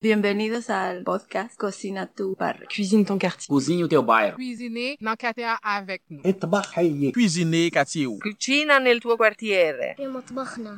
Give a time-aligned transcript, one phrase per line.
[0.00, 2.68] Bienvenue Bienvenidos al podcast Cocina tu barrio.
[2.68, 3.48] Cuisine ton quartier.
[3.48, 4.00] Cuisine o teu.
[4.36, 6.22] Cuisiner dans quartier avec nous.
[6.22, 8.06] Cuisiner Cuisine quartier.
[8.20, 9.96] Cucina nel tuo quartiere.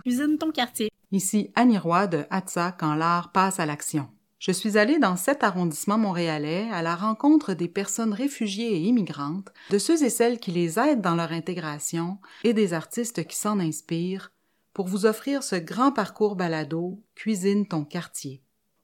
[0.02, 0.90] Cuisine ton quartier.
[1.12, 4.08] Ici Annie Roy de Atza quand l'art passe à l'action.
[4.38, 9.52] Je suis allée dans cet arrondissement montréalais à la rencontre des personnes réfugiées et immigrantes,
[9.68, 13.60] de ceux et celles qui les aident dans leur intégration et des artistes qui s'en
[13.60, 14.32] inspirent
[14.72, 18.42] pour vous offrir ce grand parcours balado Cuisine ton quartier.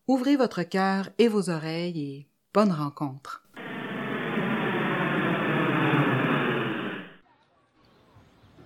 [0.08, 3.42] Ouvrez votre cœur et vos oreilles et bonne rencontre.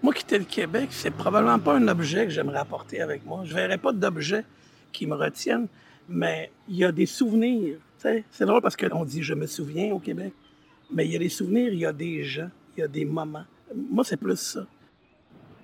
[0.03, 3.41] Moi, quitter le Québec, c'est probablement pas un objet que j'aimerais apporter avec moi.
[3.45, 4.45] Je verrais pas d'objet
[4.93, 5.67] qui me retienne,
[6.11, 7.79] mais il y a des souvenirs.
[7.97, 10.35] C'est drôle parce qu'on dit je me souviens au Québec,
[10.93, 13.07] mais il y a des souvenirs, il y a des gens, il y a des
[13.07, 13.47] moments.
[13.75, 14.67] Moi, c'est plus ça.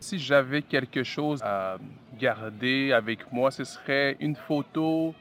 [0.01, 1.77] Si j'avais quelque chose à
[2.19, 5.15] garder avec moi, ce serait une photo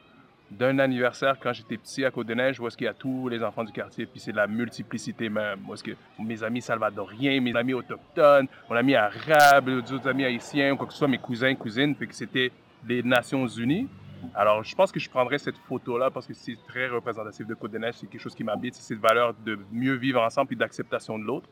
[0.51, 3.63] d'un anniversaire quand j'étais petit à Côte-des-Neiges où est-ce qu'il y a tous les enfants
[3.63, 5.59] du quartier, puis c'est la multiplicité même.
[5.67, 10.75] Où est-ce que mes amis salvadoriens, mes amis autochtones, mon ami arabe, d'autres amis haïtiens,
[10.75, 12.51] quoi que ce soit, mes cousins, cousines, puis que c'était
[12.87, 13.87] les Nations Unies.
[14.33, 17.95] Alors, je pense que je prendrais cette photo-là parce que c'est très représentatif de Côte-des-Neiges,
[17.95, 21.23] c'est quelque chose qui m'habite, c'est cette valeur de mieux vivre ensemble et d'acceptation de
[21.23, 21.47] l'autre.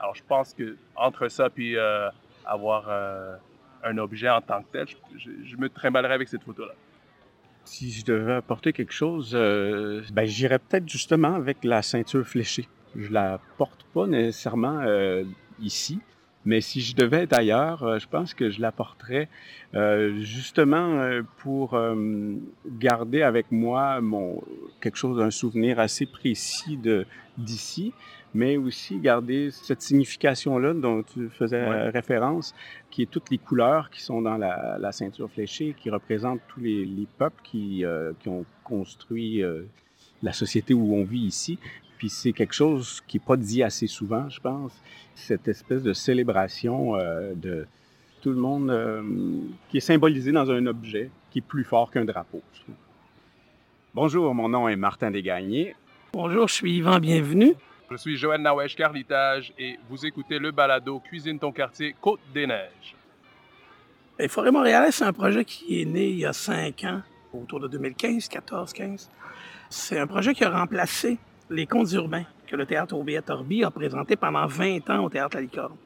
[0.00, 2.08] Alors, je pense que entre ça puis euh,
[2.46, 3.36] avoir euh,
[3.84, 6.72] un objet en tant que tel, je, je- je me trimballerais avec cette photo-là.
[7.64, 12.68] Si je devais apporter quelque chose, euh, ben, j'irais peut-être justement avec la ceinture fléchée.
[12.96, 15.24] Je la porte pas nécessairement euh,
[15.60, 16.00] ici,
[16.44, 19.28] mais si je devais être ailleurs, euh, je pense que je la porterais
[19.74, 22.34] euh, justement euh, pour euh,
[22.66, 24.42] garder avec moi mon
[24.80, 27.92] quelque chose, un souvenir assez précis de d'ici,
[28.34, 32.54] mais aussi garder cette signification-là dont tu faisais référence,
[32.90, 36.60] qui est toutes les couleurs qui sont dans la, la ceinture fléchée, qui représentent tous
[36.60, 39.62] les, les peuples qui, euh, qui ont construit euh,
[40.22, 41.58] la société où on vit ici.
[41.98, 44.72] Puis c'est quelque chose qui n'est pas dit assez souvent, je pense,
[45.16, 47.66] cette espèce de célébration euh, de
[48.22, 49.02] tout le monde euh,
[49.68, 52.40] qui est symbolisé dans un objet qui est plus fort qu'un drapeau.
[52.54, 52.74] je trouve.
[53.94, 55.74] Bonjour, mon nom est Martin Desgagnés.
[56.12, 57.54] Bonjour, je suis Yvan, bienvenue.
[57.90, 62.46] Je suis Joël Nawesh Carlitage et vous écoutez le balado Cuisine ton quartier Côte des
[62.46, 62.94] Neiges.
[64.20, 67.58] Et Forêt Montréalais, c'est un projet qui est né il y a cinq ans, autour
[67.58, 69.10] de 2015, 14, 15.
[69.68, 71.18] C'est un projet qui a remplacé
[71.50, 75.38] les contes urbains que le théâtre Aubier Torby a présenté pendant 20 ans au théâtre
[75.38, 75.76] La.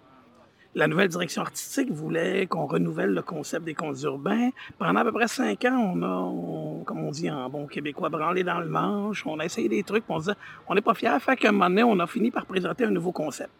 [0.74, 4.50] La nouvelle direction artistique voulait qu'on renouvelle le concept des contes urbains.
[4.78, 8.42] Pendant à peu près cinq ans, on a, comme on dit en bon québécois, branlé
[8.42, 9.26] dans le manche.
[9.26, 10.36] On a essayé des trucs, on se disait,
[10.66, 11.18] on n'est pas fiers.
[11.20, 13.50] Fait qu'à un moment donné, on a fini par présenter un nouveau concept,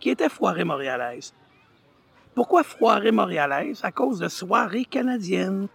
[0.00, 1.32] qui était Foirée montréalaise.
[2.34, 3.80] Pourquoi Foirée montréalaise?
[3.84, 5.68] À cause de soirées canadiennes.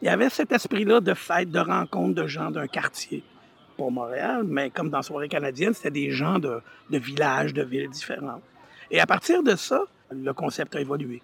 [0.00, 3.22] Il y avait cet esprit-là de fête, de rencontre de gens d'un quartier.
[3.78, 8.42] Pour Montréal, mais comme dans Soirée canadienne, c'était des gens de, villages, de villes différentes.
[8.90, 11.22] Et à partir de ça, le concept a évolué.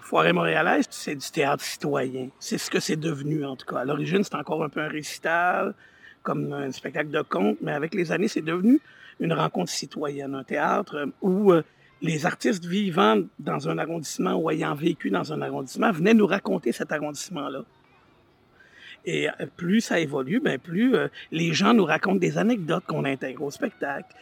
[0.00, 2.28] Foirée montréalaise, c'est du théâtre citoyen.
[2.38, 3.80] C'est ce que c'est devenu, en tout cas.
[3.80, 5.74] À l'origine, c'était encore un peu un récital,
[6.22, 8.80] comme un spectacle de conte, mais avec les années, c'est devenu
[9.18, 11.62] une rencontre citoyenne, un théâtre où euh,
[12.02, 16.70] les artistes vivant dans un arrondissement ou ayant vécu dans un arrondissement venaient nous raconter
[16.70, 17.64] cet arrondissement-là.
[19.06, 23.04] Et euh, plus ça évolue, ben plus euh, les gens nous racontent des anecdotes qu'on
[23.04, 24.14] intègre au spectacle.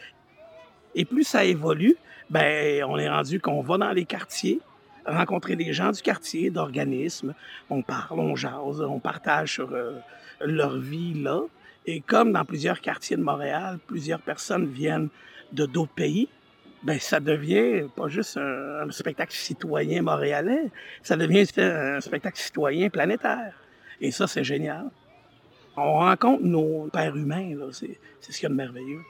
[0.93, 1.95] Et plus ça évolue,
[2.29, 4.61] ben on est rendu qu'on va dans les quartiers,
[5.05, 7.33] rencontrer des gens du quartier, d'organismes,
[7.69, 9.93] on parle, on jase, on partage sur euh,
[10.39, 11.41] leur vie là.
[11.87, 15.09] Et comme dans plusieurs quartiers de Montréal, plusieurs personnes viennent
[15.51, 16.29] de d'autres pays,
[16.83, 20.69] ben ça devient pas juste un, un spectacle citoyen montréalais,
[21.01, 23.64] ça devient un spectacle citoyen planétaire.
[24.01, 24.89] Et ça, c'est génial.
[25.77, 27.53] On rencontre nos pères humains.
[27.71, 29.01] C'est, ce qu'il y a de merveilleux.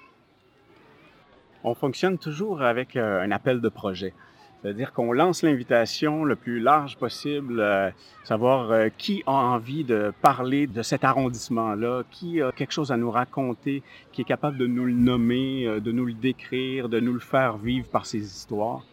[1.64, 4.14] On fonctionne toujours avec euh, un appel de projet.
[4.62, 7.92] C'est-à-dire qu'on lance l'invitation le plus large possible, euh,
[8.24, 12.98] savoir euh, qui a envie de parler de cet arrondissement-là, qui a quelque chose à
[12.98, 17.14] nous raconter, qui est capable de nous le nommer, de nous le décrire, de nous
[17.14, 18.84] le faire vivre par ses histoires.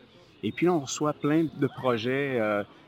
[0.42, 2.38] Et puis on reçoit plein de projets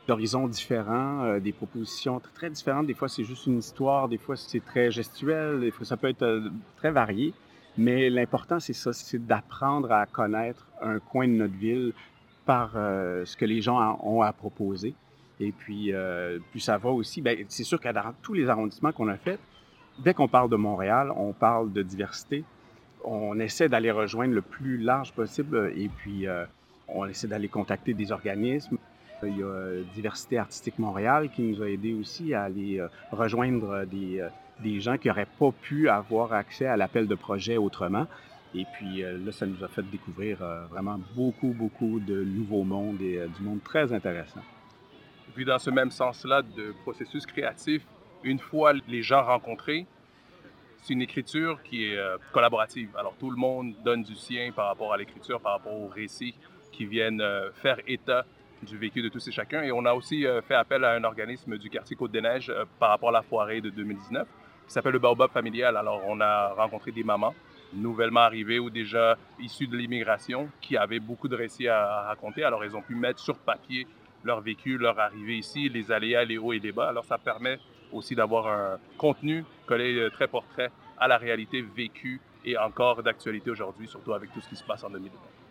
[0.06, 2.86] d'horizons différents, euh, des propositions très, très différentes.
[2.86, 6.08] Des fois, c'est juste une histoire, des fois, c'est très gestuel, des fois, ça peut
[6.08, 7.32] être euh, très varié.
[7.76, 11.92] Mais l'important, c'est ça, c'est d'apprendre à connaître un coin de notre ville
[12.44, 14.94] par euh, ce que les gens en- ont à proposer.
[15.40, 18.92] Et puis, euh, puis ça va aussi, ben, c'est sûr que dans tous les arrondissements
[18.92, 19.40] qu'on a fait,
[19.98, 22.44] dès qu'on parle de Montréal, on parle de diversité.
[23.04, 26.44] On essaie d'aller rejoindre le plus large possible et puis euh,
[26.88, 28.78] on essaie d'aller contacter des organismes.
[29.26, 32.88] Il y a euh, Diversité Artistique Montréal qui nous a aidé aussi à aller euh,
[33.12, 34.28] rejoindre des, euh,
[34.60, 38.06] des gens qui n'auraient pas pu avoir accès à l'appel de projet autrement.
[38.54, 42.62] Et puis euh, là, ça nous a fait découvrir euh, vraiment beaucoup, beaucoup de nouveaux
[42.62, 44.42] mondes et euh, du monde très intéressant.
[45.28, 47.82] Et puis dans ce même sens-là de processus créatif,
[48.22, 49.86] une fois les gens rencontrés,
[50.82, 51.98] c'est une écriture qui est
[52.30, 52.90] collaborative.
[52.96, 56.34] Alors tout le monde donne du sien par rapport à l'écriture, par rapport aux récits
[56.72, 57.22] qui viennent
[57.54, 58.26] faire état
[58.64, 59.62] du vécu de tous et chacun.
[59.62, 63.12] Et on a aussi fait appel à un organisme du quartier Côte-des-Neiges par rapport à
[63.12, 64.26] la foirée de 2019
[64.66, 65.76] qui s'appelle le Baobab familial.
[65.76, 67.34] Alors on a rencontré des mamans
[67.74, 72.44] nouvellement arrivés ou déjà issus de l'immigration qui avaient beaucoup de récits à raconter.
[72.44, 73.86] Alors, ils ont pu mettre sur papier
[74.22, 76.88] leur vécu, leur arrivée ici, les aléas, les hauts et les bas.
[76.88, 77.58] Alors, ça permet
[77.92, 83.50] aussi d'avoir un contenu collé euh, très portrait à la réalité vécue et encore d'actualité
[83.50, 85.43] aujourd'hui, surtout avec tout ce qui se passe en 2020.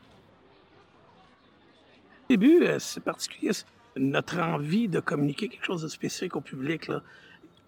[2.33, 3.51] Début, euh, c'est particulier,
[3.95, 6.89] notre envie de communiquer quelque chose de spécifique au public.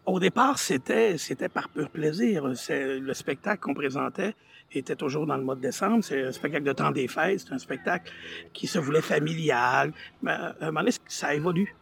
[0.08, 2.48] Au départ, c'était c'était par pur plaisir.
[2.48, 4.34] Le spectacle qu'on présentait
[4.72, 6.04] était toujours dans le mois de décembre.
[6.04, 7.42] C'est un spectacle de temps des fêtes.
[7.42, 8.12] C'est un spectacle
[8.54, 9.94] qui se voulait familial.
[10.24, 11.76] Mais à un moment donné, ça évolue.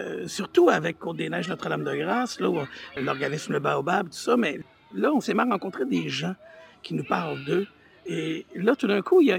[0.00, 2.66] Euh, surtout avec Côte-des-Neiges Notre-Dame-de-Grâce, là,
[2.96, 4.36] l'organisme Le Baobab, tout ça.
[4.36, 4.58] Mais
[4.92, 6.34] là, on s'est mal rencontré des gens
[6.82, 7.68] qui nous parlent d'eux.
[8.06, 9.38] Et là, tout d'un coup, il y a,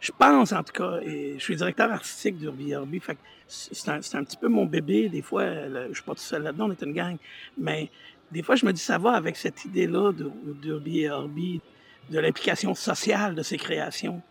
[0.00, 4.24] je pense, en tout cas, et je suis directeur artistique d'Urbi fait c'est un, un,
[4.24, 5.08] petit peu mon bébé.
[5.08, 5.44] Des fois,
[5.88, 7.16] je suis pas tout seul là-dedans, on est une gang.
[7.58, 7.90] Mais
[8.30, 10.12] des fois, je me dis, ça va avec cette idée-là
[10.86, 11.60] et Orbi,
[12.10, 14.22] de l'implication sociale de ces créations.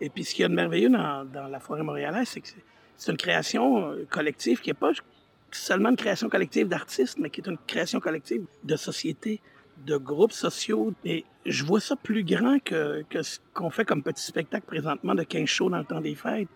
[0.00, 2.48] Et puis, ce qu'il y a de merveilleux dans, dans la forêt montréalaise, c'est que
[2.96, 4.92] c'est une création euh, collective qui n'est pas
[5.50, 9.40] seulement une création collective d'artistes, mais qui est une création collective de société
[9.84, 10.92] de groupes sociaux.
[11.04, 15.14] Et je vois ça plus grand que, que ce qu'on fait comme petit spectacle présentement
[15.14, 16.48] de 15 shows dans le temps des fêtes.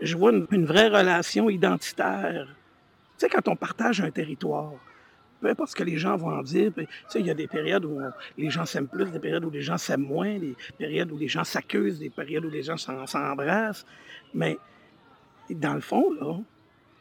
[0.00, 2.46] Je vois une, vraie relation identitaire.
[3.18, 4.72] Tu sais, quand on partage un territoire,
[5.40, 7.46] peu importe ce que les gens vont en dire, tu sais, il y a des
[7.46, 8.00] périodes où
[8.36, 11.28] les gens s'aiment plus, des périodes où les gens s'aiment moins, des périodes où les
[11.28, 13.86] gens s'accusent, des périodes où les gens s'embrassent.
[14.32, 14.58] Mais
[15.50, 16.38] dans le fond, là,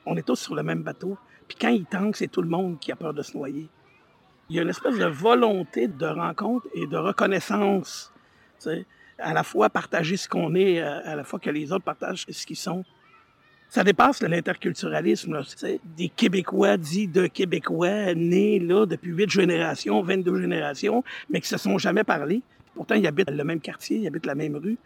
[0.06, 1.18] on est tous sur le même bateau.
[1.48, 3.69] Puis quand il tangue, c'est tout le monde qui a peur de se noyer
[4.50, 8.12] il y a une espèce de volonté de rencontre et de reconnaissance.
[9.19, 12.45] À la fois partager ce qu'on est, à la fois que les autres partagent ce
[12.45, 12.84] qu'ils sont.
[13.69, 15.42] Ça dépasse l'interculturalisme.
[15.98, 21.57] Des Québécois dits de Québécois nés là depuis huit générations, 22 générations, mais qui se
[21.57, 22.42] sont jamais parlé.
[22.75, 24.78] Pourtant, ils habitent le même quartier, ils habitent la même rue.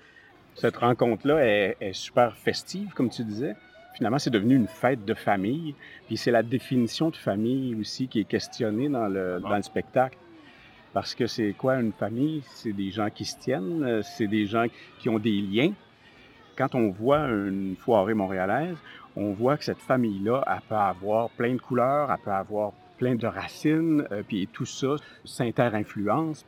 [0.56, 3.56] Cette rencontre-là est super festive, comme tu disais
[3.98, 5.76] finalement, c'est devenu une fête de famille.
[6.06, 10.18] Puis c'est la définition de famille aussi qui est questionnée dans le, dans le spectacle.
[10.94, 12.44] Parce que c'est quoi une famille?
[12.46, 14.66] C'est des gens qui se tiennent, c'est des gens
[15.00, 15.74] qui ont des liens.
[16.56, 18.78] Quand on voit une foirée montréalaise,
[19.16, 23.16] on voit que cette famille-là, elle peut avoir plein de couleurs, elle peut avoir plein
[23.16, 26.46] de racines, euh, puis tout ça s'inter-influence.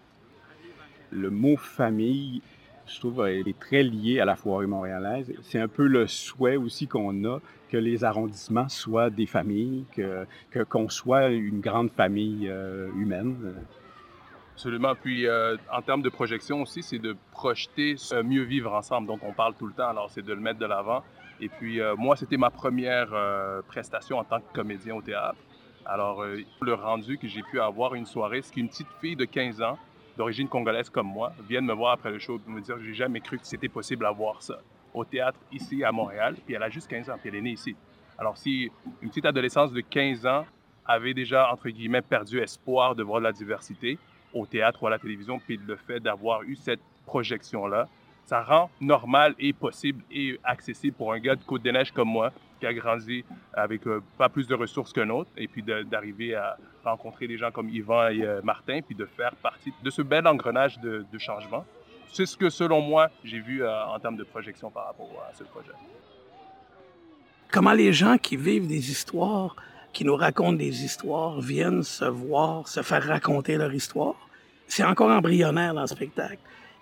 [1.11, 2.41] Le mot famille,
[2.89, 5.31] je trouve, est très lié à la foire montréalaise.
[5.43, 7.39] C'est un peu le souhait aussi qu'on a
[7.69, 9.85] que les arrondissements soient des familles,
[10.69, 13.53] qu'on soit une grande famille euh, humaine.
[14.53, 14.93] Absolument.
[14.95, 19.19] Puis euh, en termes de projection aussi, c'est de projeter ce mieux vivre ensemble dont
[19.21, 19.89] on parle tout le temps.
[19.89, 21.03] Alors c'est de le mettre de l'avant.
[21.39, 23.09] Et puis euh, moi, c'était ma première
[23.67, 25.37] prestation en tant que comédien au théâtre.
[25.85, 29.61] Alors le rendu que j'ai pu avoir une soirée, c'est qu'une petite fille de 15
[29.61, 29.77] ans
[30.19, 33.21] d'origine congolaise comme moi viennent me voir après le show et me dire j'ai jamais
[33.21, 34.59] cru que c'était possible à voir ça
[34.93, 36.35] au théâtre ici à Montréal.
[36.45, 37.73] Puis elle a juste 15 ans, puis elle est née ici.
[38.17, 38.69] Alors si
[39.01, 40.45] une petite adolescence de 15 ans
[40.85, 43.97] avait déjà, entre guillemets, perdu espoir de voir de la diversité
[44.33, 47.87] au théâtre ou à la télévision, puis le fait d'avoir eu cette projection-là,
[48.25, 52.65] ça rend normal et possible et accessible pour un gars de Côte-des-Neiges comme moi, qui
[52.65, 53.23] a grandi
[53.53, 57.51] avec euh, pas plus de ressources qu'un autre, et puis d'arriver à rencontrer des gens
[57.51, 61.65] comme Yvan et euh, Martin, puis de faire partie de ce bel engrenage de, changement.
[62.11, 65.33] C'est ce que, selon moi, j'ai vu euh, en termes de projection par rapport à
[65.33, 65.71] ce projet.
[67.51, 69.55] Comment les gens qui vivent des histoires,
[69.91, 74.15] qui nous racontent des histoires, viennent se voir, se faire raconter leur histoire,
[74.67, 76.39] c'est encore embryonnaire dans le spectacle.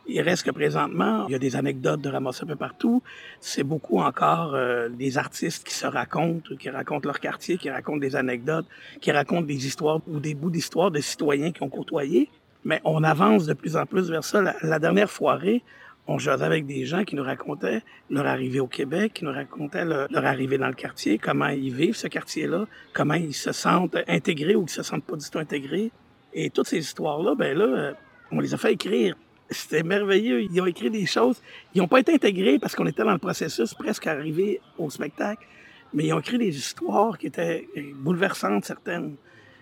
[0.09, 3.03] Il reste que présentement, il y a des anecdotes de ramasser un peu partout.
[3.41, 7.97] C'est beaucoup encore euh, des artistes qui se racontent, qui racontent leur quartier, qui racontent
[7.97, 8.65] des anecdotes,
[9.01, 12.29] qui racontent des histoires ou des bouts d'histoire de citoyens qui ont côtoyé.
[12.63, 14.55] Mais on avance de plus en plus vers ça.
[14.61, 15.61] La, dernière foirée,
[16.07, 19.83] on jouait avec des gens qui nous racontaient leur arrivée au Québec, qui nous racontaient
[19.83, 24.55] leur, arrivée dans le quartier, comment ils vivent ce quartier-là, comment ils se sentent intégrés
[24.55, 25.91] ou ils se sentent pas du tout intégrés.
[26.33, 27.93] Et toutes ces histoires-là, ben là, euh,
[28.31, 29.15] on les a fait écrire
[29.49, 30.41] c'était merveilleux.
[30.41, 31.41] Ils ont écrit des choses.
[31.73, 35.45] Ils n'ont pas été intégrés parce qu'on était dans le processus presque arrivé au spectacle,
[35.93, 39.15] mais ils ont écrit des histoires qui étaient bouleversantes, certaines.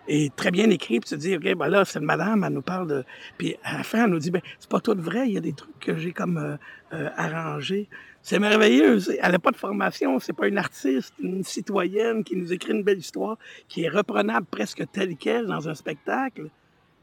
[0.08, 2.62] et très bien écrit, puis tu te dis, OK, ben là, cette madame, elle nous
[2.62, 3.04] parle de...
[3.38, 5.40] Puis à la fin, elle nous dit, ben c'est pas tout vrai, il y a
[5.40, 6.56] des trucs que j'ai comme euh,
[6.92, 7.88] euh, arrangés.
[8.22, 8.98] C'est merveilleux.
[9.20, 12.82] Elle n'a pas de formation, c'est pas une artiste, une citoyenne qui nous écrit une
[12.82, 13.38] belle histoire,
[13.68, 16.50] qui est reprenable presque telle qu'elle dans un spectacle.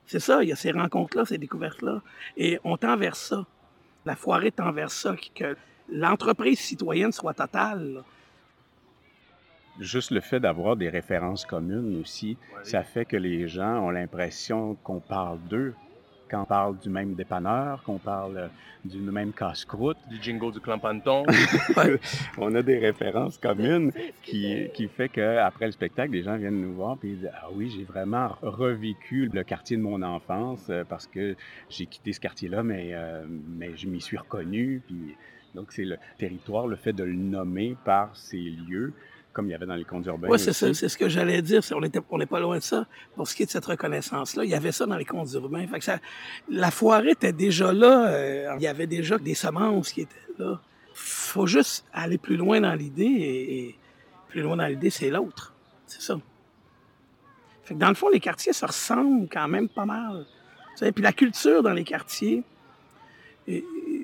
[0.06, 2.02] C'est ça, il y a ces rencontres-là, ces découvertes-là.
[2.38, 3.46] Et on tend vers ça.
[4.06, 5.56] La foirée tend vers ça, que
[5.90, 8.04] l'entreprise citoyenne soit totale.
[9.80, 14.76] Juste le fait d'avoir des références communes aussi, ça fait que les gens ont l'impression
[14.84, 15.74] qu'on parle d'eux,
[16.30, 18.48] qu'on parle du même dépanneur, qu'on parle euh,
[18.86, 19.98] du même casse-croûte.
[20.10, 21.24] Du jingle du clan Panton.
[22.38, 26.74] On a des références communes qui, qui fait qu'après le spectacle, les gens viennent nous
[26.74, 31.08] voir et disent Ah oui, j'ai vraiment revécu le quartier de mon enfance euh, parce
[31.08, 31.36] que
[31.70, 34.82] j'ai quitté ce quartier-là, mais, euh, mais je m'y suis reconnu.
[34.86, 35.16] Puis,
[35.56, 38.94] donc, c'est le territoire, le fait de le nommer par ces lieux
[39.34, 40.30] comme il y avait dans les contes urbains.
[40.30, 41.62] Oui, c'est ça, c'est ce que j'allais dire.
[41.74, 42.86] On n'est on pas loin de ça.
[43.16, 45.66] Pour ce qui est de cette reconnaissance-là, il y avait ça dans les contes urbains.
[45.68, 46.00] Fait que ça,
[46.50, 48.10] la foire était déjà là.
[48.10, 50.62] Euh, il y avait déjà des semences qui étaient là.
[50.94, 53.76] faut juste aller plus loin dans l'idée et,
[54.30, 55.54] plus loin dans l'idée, c'est l'autre.
[55.88, 56.20] C'est ça.
[57.64, 60.26] Fait que dans le fond, les quartiers se ressemblent quand même pas mal.
[60.82, 62.44] Et puis la culture dans les quartiers,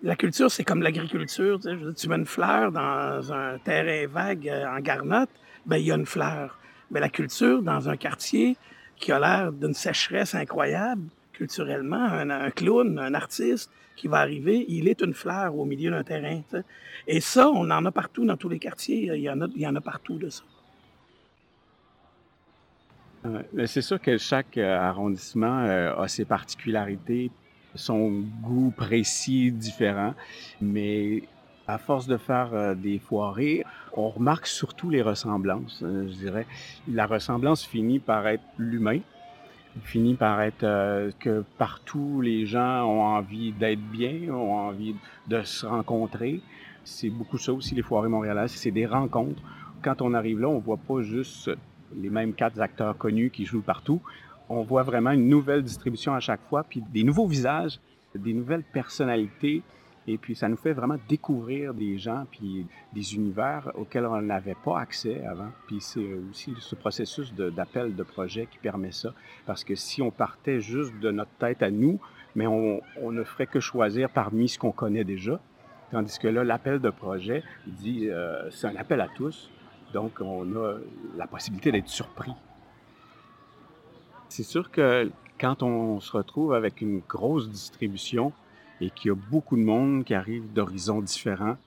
[0.04, 1.60] la culture, c'est comme l'agriculture.
[1.96, 5.30] Tu, mets une fleur dans un terrain vague euh, en garnotte,
[5.66, 6.60] ben il y a une fleur.
[6.92, 8.58] Mais la culture, dans un quartier
[8.98, 11.04] qui a l'air d'une sécheresse incroyable,
[11.34, 16.04] culturellement, un, clown, un artiste qui va arriver, il est une fleur au milieu d'un
[16.04, 16.42] terrain.
[17.08, 19.12] Et ça, on en a partout dans tous les quartiers.
[19.14, 20.44] Il y en a, partout de ça.
[23.66, 27.32] C'est sûr que chaque euh, arrondissement euh, a ses particularités
[27.76, 30.14] son goût précis différent,
[30.62, 31.24] mais
[31.68, 36.48] à force de faire euh, des foirées, on remarque surtout les ressemblances, euh, je dirais.
[36.88, 39.00] La ressemblance finit par être l'humain,
[39.84, 44.96] finit par être euh, que partout les gens ont envie d'être bien, ont envie
[45.28, 46.42] de se rencontrer.
[46.84, 49.42] C'est beaucoup ça aussi, les foirées montréalaises, c'est des rencontres.
[49.84, 51.52] Quand on arrive là, on voit pas juste
[51.96, 54.02] les mêmes quatre acteurs connus qui jouent partout
[54.50, 57.80] on voit vraiment une nouvelle distribution à chaque fois, puis des nouveaux visages,
[58.16, 59.62] des nouvelles personnalités.
[60.08, 64.56] Et puis, ça nous fait vraiment découvrir des gens, puis des univers auxquels on n'avait
[64.56, 65.50] pas accès avant.
[65.68, 69.14] Puis, c'est aussi ce processus d'appel de, projet qui permet ça.
[69.46, 72.00] Parce que si on partait juste de notre tête à nous,
[72.36, 75.40] mais on, ne ferait que choisir parmi ce qu'on connaît déjà.
[75.92, 79.52] Tandis que là, l'appel de projet dit, euh, c'est un appel à tous.
[79.94, 80.78] Donc, on a
[81.18, 82.34] la possibilité d'être surpris
[84.30, 88.32] c'est sûr que quand on se retrouve avec une grosse distribution
[88.80, 91.58] et qu'il y a beaucoup de monde qui arrive d'horizons différents,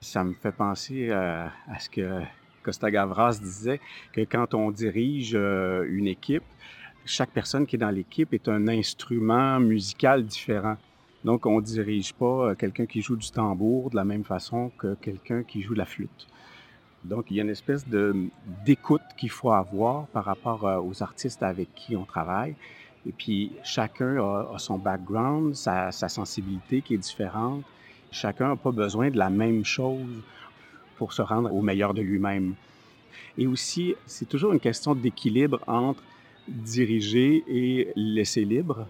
[0.00, 2.20] ça me fait penser à, ce que
[2.62, 3.80] Costa Gavras disait,
[4.12, 6.42] que quand on dirige euh, une équipe,
[7.04, 10.76] chaque personne qui est dans l'équipe est un instrument musical différent.
[11.24, 14.70] Donc, on ne dirige pas euh, quelqu'un qui joue du tambour de la même façon
[14.78, 16.26] que quelqu'un qui joue la flûte.
[17.04, 17.84] Donc, il y a une espèce
[18.64, 22.54] d'écoute qu'il faut avoir par rapport euh, aux artistes avec qui on travaille.
[23.08, 27.62] Et puis, chacun a, son background, sa, sensibilité qui est différente.
[28.10, 30.22] Chacun n'a pas besoin de la même chose
[30.98, 32.54] pour se rendre au meilleur de lui-même.
[33.38, 36.02] Et aussi, c'est toujours une question d'équilibre entre
[36.46, 38.86] diriger et laisser libre.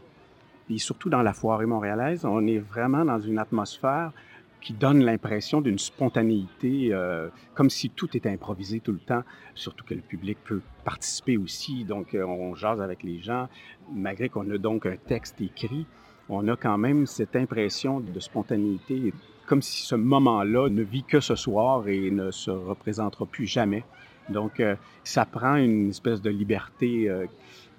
[0.68, 4.12] Et surtout dans la foirée montréalaise, on est vraiment dans une atmosphère
[4.60, 9.22] qui donne l'impression d'une spontanéité, euh, comme si tout était improvisé tout le temps,
[9.54, 11.84] surtout que le public peut participer aussi.
[11.84, 13.48] Donc, euh, on jase avec les gens,
[13.92, 15.86] malgré qu'on a donc un texte écrit,
[16.28, 19.12] on a quand même cette impression de spontanéité,
[19.46, 23.84] comme si ce moment-là ne vit que ce soir et ne se représentera plus jamais.
[24.28, 27.10] Donc, euh, ça prend une espèce de liberté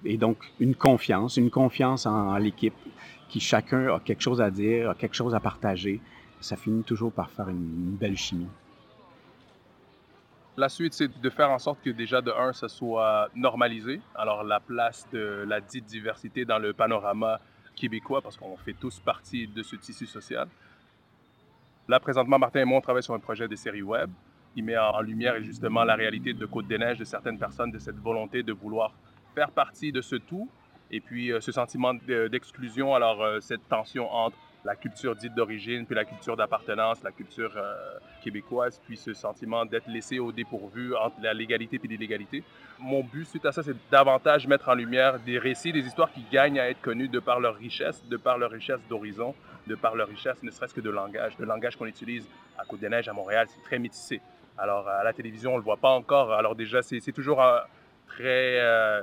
[0.03, 2.73] et donc une confiance, une confiance en l'équipe,
[3.29, 6.01] qui chacun a quelque chose à dire, a quelque chose à partager
[6.41, 8.49] ça finit toujours par faire une, belle chimie.
[10.57, 14.01] La suite, c'est de faire en sorte que déjà de un, ça soit normalisé.
[14.15, 17.39] Alors la place de la dite diversité dans le panorama
[17.75, 20.47] québécois, parce qu'on fait tous partie de ce tissu social.
[21.87, 24.09] Là, présentement, Martin et moi, on travaille sur un projet de série web.
[24.55, 28.43] Il met en lumière justement la réalité de Côte-des-Neiges, de certaines personnes, de cette volonté
[28.43, 28.93] de vouloir
[29.33, 30.49] faire partie de ce tout.
[30.91, 35.85] Et puis euh, ce sentiment d'exclusion, alors euh, cette tension entre la culture dite d'origine,
[35.85, 40.95] puis la culture d'appartenance, la culture euh, québécoise, puis ce sentiment d'être laissé au dépourvu
[40.95, 42.43] entre la légalité et l'illégalité.
[42.79, 46.23] Mon but suite à ça, c'est davantage mettre en lumière des récits, des histoires qui
[46.31, 49.33] gagnent à être connues de par leur richesse, de par leur richesse d'horizon,
[49.67, 51.33] de par leur richesse ne serait-ce que de langage.
[51.39, 52.27] Le langage qu'on utilise
[52.57, 54.21] à Côte-des-Neiges, à Montréal, c'est très métissé.
[54.57, 56.33] Alors à la télévision, on le voit pas encore.
[56.33, 57.41] Alors déjà, c'est toujours
[58.07, 58.59] très...
[58.59, 59.01] Euh,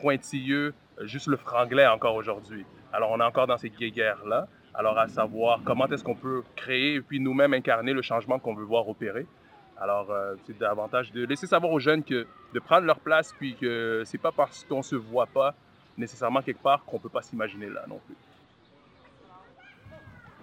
[0.00, 2.64] pointilleux, juste le franglais encore aujourd'hui.
[2.92, 4.48] Alors, on est encore dans ces guéguerres-là.
[4.74, 8.54] Alors, à savoir comment est-ce qu'on peut créer et puis nous-mêmes incarner le changement qu'on
[8.54, 9.26] veut voir opérer.
[9.80, 13.56] Alors, euh, c'est davantage de laisser savoir aux jeunes que de prendre leur place, puis
[13.56, 15.54] que c'est pas parce qu'on se voit pas
[15.96, 18.16] nécessairement quelque part qu'on peut pas s'imaginer là non plus.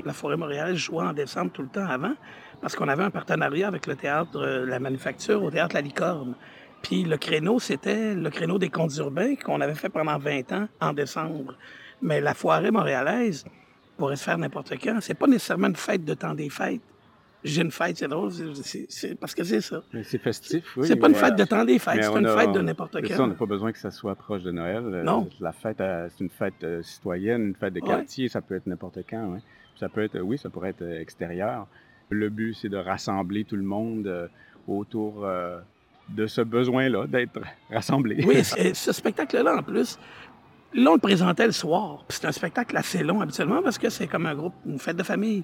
[0.05, 2.13] La Forêt Montréal jouait en décembre tout le temps avant,
[2.61, 6.35] parce qu'on avait un partenariat avec le théâtre euh, La Manufacture au théâtre La Licorne.
[6.81, 10.67] Puis le créneau, c'était le créneau des contes urbains qu'on avait fait pendant 20 ans
[10.79, 11.55] en décembre.
[12.01, 13.45] Mais la Forêt montréalaise
[13.97, 14.99] pourrait se faire n'importe quand.
[15.01, 16.81] C'est pas nécessairement une fête de temps des fêtes.
[17.43, 19.83] J'ai une fête, c'est drôle, c'est parce que c'est ça.
[20.03, 20.87] C'est festif, oui.
[20.87, 23.15] C'est pas une fête de temps des fêtes, c'est une fête de n'importe quand.
[23.15, 24.83] Ça, on n'a pas besoin que ça soit proche de Noël.
[25.05, 25.29] Non.
[25.39, 28.99] La fête, c'est une fête euh, citoyenne, une fête de quartier, ça peut être n'importe
[29.09, 29.33] quand.
[29.33, 29.39] Ouais.
[29.79, 31.67] Ça peut être, oui, ça pourrait être euh, extérieur.
[32.09, 34.27] Le but, c'est de rassembler tout le monde euh,
[34.67, 35.25] autour
[36.09, 37.39] de ce besoin-là, d'être
[37.71, 38.23] rassemblé.
[38.25, 39.99] Oui, ce spectacle-là, en plus,
[40.73, 42.03] Là, on le présentait le soir.
[42.09, 45.03] C'est un spectacle assez long habituellement parce que c'est comme un groupe, une fête de
[45.03, 45.43] famille.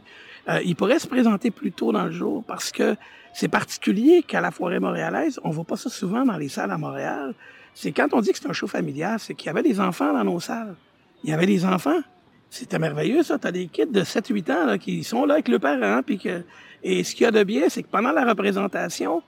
[0.50, 2.96] Euh, il pourrait se présenter plus tôt dans le jour parce que
[3.34, 6.78] c'est particulier qu'à la forêt montréalaise, on voit pas ça souvent dans les salles à
[6.78, 7.34] Montréal.
[7.74, 10.14] C'est quand on dit que c'est un show familial, c'est qu'il y avait des enfants
[10.14, 10.76] dans nos salles.
[11.24, 12.02] Il y avait des enfants.
[12.50, 13.40] C'était merveilleux, ça.
[13.40, 16.02] T'as des kids de 7-8 ans là, qui sont là avec le parent.
[16.04, 16.44] Que...
[16.84, 19.24] Et ce qu'il y a de bien, c'est que pendant la représentation,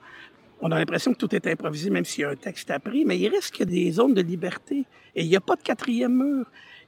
[0.61, 3.19] on a l'impression que tout est improvisé, même s'il y a un texte appris, mais
[3.19, 4.85] il reste des zones de liberté.
[5.15, 6.45] Et il n'y a pas de quatrième mur.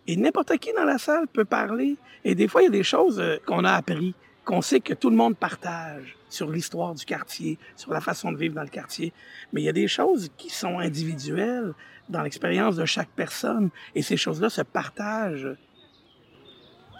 [0.07, 1.97] Et n'importe qui dans la salle peut parler.
[2.23, 4.93] Et des fois, il y a des choses euh, qu'on a appris, qu'on sait que
[4.93, 8.69] tout le monde partage sur l'histoire du quartier, sur la façon de vivre dans le
[8.69, 9.11] quartier.
[9.51, 11.73] Mais il y a des choses qui sont individuelles
[12.07, 13.69] dans l'expérience de chaque personne.
[13.95, 15.55] Et ces choses-là se partagent.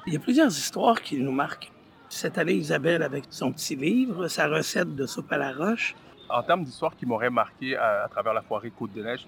[0.05, 1.71] Il y a plusieurs histoires qui nous marquent.
[2.09, 5.95] Cette année, Isabelle, avec son petit livre, sa recette de soupe à la roche,
[6.29, 9.27] en termes d'histoire qui m'aurait marqué à, travers la foirée Côte-de-Neige,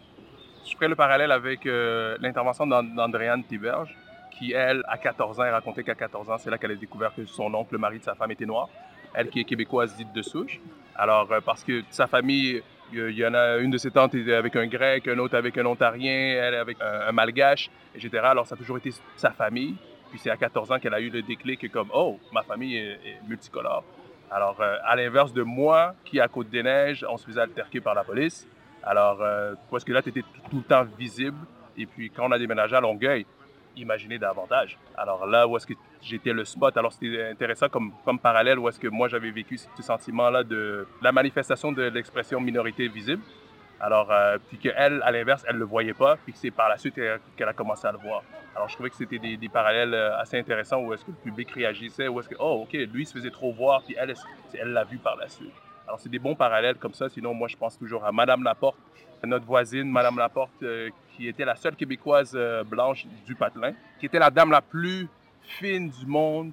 [0.66, 3.96] je ferai le parallèle avec euh, l'intervention d'Andréane Thiberge,
[4.32, 7.26] qui, elle, à 14 ans, racontait qu'à 14 ans, c'est là qu'elle a découvert que
[7.26, 8.70] son oncle, le mari de sa femme, était noir.
[9.14, 10.60] Elle qui est québécoise dite de souche.
[10.96, 14.56] Alors, euh, parce que sa famille, il y en a une de ses tantes avec
[14.56, 18.20] un grec, un autre avec un ontarien, elle avec un, malgache, etc.
[18.24, 19.76] Alors, ça a toujours été sa famille.
[20.10, 23.20] Puis c'est à 14 ans qu'elle a eu le déclic comme, oh, ma famille est
[23.28, 23.84] multicolore.
[24.32, 28.04] Alors, euh, à l'inverse de moi, qui à Côte-des-Neiges, on se faisait alterquer par la
[28.04, 28.48] police.
[28.84, 31.38] Alors, euh, parce que là, tu étais tout, le temps visible.
[31.78, 33.26] Et puis, quand on a déménagé à Longueuil,
[33.76, 34.78] imaginez davantage.
[34.96, 38.68] Alors là, où est-ce que j'étais le spot, alors c'était intéressant comme, comme parallèle, où
[38.68, 43.22] est-ce que moi, j'avais vécu ce sentiment-là de la manifestation de l'expression minorité visible.
[43.82, 46.68] Alors, euh, puis qu'elle, à l'inverse, elle ne le voyait pas, puis que c'est par
[46.68, 48.24] la suite qu'elle a commencé à le voir.
[48.56, 51.50] Alors, je trouvais que c'était des, parallèles euh, assez intéressants où est-ce que le public
[51.52, 54.14] réagissait, où est-ce que, oh, OK, lui, se faisait trop voir, puis elle,
[54.54, 55.54] elle l'a vu par la suite.
[55.88, 57.08] Alors, c'est des bons parallèles comme ça.
[57.10, 58.78] Sinon, moi, je pense toujours à Madame Laporte,
[59.24, 64.20] notre voisine, Madame Laporte, euh, qui était la seule Québécoise blanche du patelin, qui était
[64.20, 65.08] la dame la plus
[65.42, 66.52] fine du monde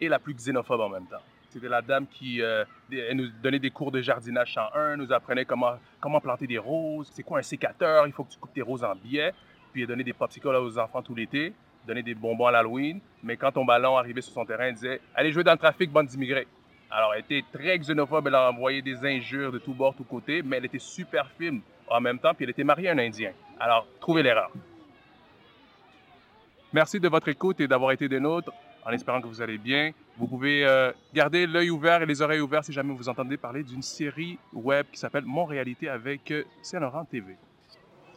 [0.00, 1.22] et la plus xénophobe en même temps.
[1.52, 2.64] C'était la dame qui euh,
[3.12, 7.22] nous donnait des cours de jardinage 101, nous apprenait comment, comment planter des roses, c'est
[7.22, 9.34] quoi un sécateur, il faut que tu coupes tes roses en billets.
[9.70, 11.52] Puis elle donnait des popsicles aux enfants tout l'été,
[11.86, 13.00] donnait des bonbons à l'Halloween.
[13.22, 15.90] Mais quand ton ballon arrivait sur son terrain, elle disait Allez jouer dans le trafic,
[15.90, 16.46] bande d'immigrés.
[16.90, 20.40] Alors elle était très xénophobe, elle a envoyé des injures de tous bords, tous côtés,
[20.42, 23.32] mais elle était super fine en même temps, puis elle était mariée à un Indien.
[23.60, 24.50] Alors, trouvez l'erreur.
[26.72, 28.52] Merci de votre écoute et d'avoir été des nôtres
[28.84, 29.92] en espérant que vous allez bien.
[30.18, 33.62] Vous pouvez euh, garder l'œil ouvert et les oreilles ouvertes si jamais vous entendez parler
[33.62, 37.36] d'une série web qui s'appelle Mon Réalité avec euh, Saint-Laurent TV.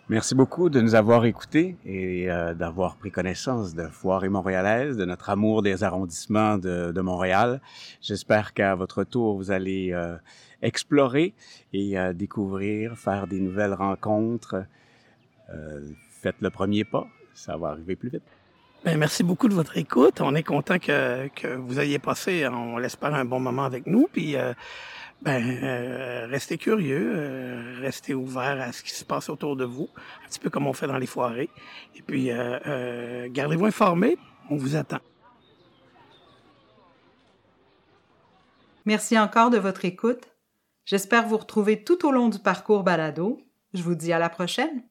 [0.08, 4.98] Merci beaucoup de nous avoir écoutés et euh, d'avoir pris connaissance de Foire et Montréalaise,
[4.98, 7.60] de notre amour des arrondissements de, de Montréal.
[8.02, 9.96] J'espère qu'à votre tour, vous allez
[10.62, 11.34] explorer
[11.74, 14.64] et découvrir, faire des nouvelles rencontres.
[16.22, 18.24] faites le premier pas, ça va arriver plus vite.
[18.86, 20.22] Ben, merci beaucoup de votre écoute.
[20.22, 24.08] On est content que, vous ayez passé, on l'espère, un bon moment avec nous.
[24.14, 24.54] Puis, euh,
[25.24, 29.90] ben, euh, restez curieux, euh, restez ouverts à ce qui se passe autour de vous,
[30.24, 31.50] un petit peu comme on fait dans les foirées.
[31.96, 32.30] Et puis,
[33.32, 34.20] gardez-vous informés.
[34.52, 35.00] On vous attend.
[38.86, 40.28] Merci encore de votre écoute.
[40.86, 43.42] J'espère vous retrouver tout au long du parcours balado.
[43.74, 44.84] Je vous dis à la prochaine.